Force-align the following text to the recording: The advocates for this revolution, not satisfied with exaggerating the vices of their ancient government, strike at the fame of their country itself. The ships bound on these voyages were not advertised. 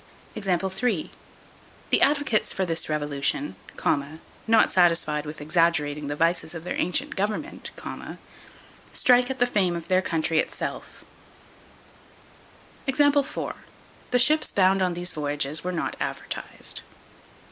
The 0.33 1.11
advocates 2.01 2.51
for 2.51 2.65
this 2.65 2.89
revolution, 2.89 3.55
not 4.47 4.71
satisfied 4.71 5.27
with 5.27 5.39
exaggerating 5.41 6.07
the 6.07 6.15
vices 6.15 6.55
of 6.55 6.63
their 6.63 6.75
ancient 6.75 7.15
government, 7.15 7.69
strike 8.91 9.29
at 9.29 9.37
the 9.37 9.45
fame 9.45 9.75
of 9.75 9.89
their 9.89 10.01
country 10.01 10.39
itself. 10.39 11.05
The 12.87 13.29
ships 14.17 14.49
bound 14.51 14.81
on 14.81 14.95
these 14.95 15.11
voyages 15.11 15.63
were 15.63 15.71
not 15.71 15.95
advertised. 15.99 16.81